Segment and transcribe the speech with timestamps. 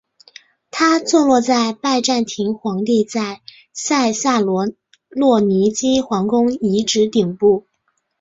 [0.71, 4.65] 它坐落在拜占庭皇帝在塞萨洛
[5.41, 7.67] 尼基皇宫遗址顶部。